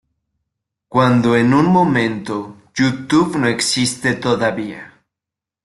[0.87, 4.95] Cuando en un momento, YouTube no existe todavía.